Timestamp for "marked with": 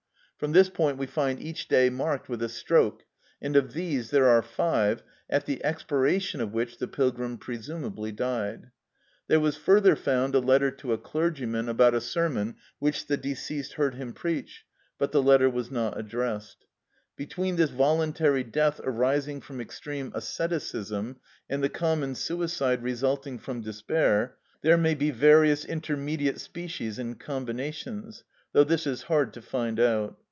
1.91-2.41